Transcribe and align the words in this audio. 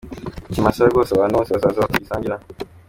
Ikimasa 0.49 0.89
rwose 0.91 1.11
abantu 1.13 1.33
bose 1.39 1.51
bazaza 1.55 1.89
tugisangira. 1.91 2.35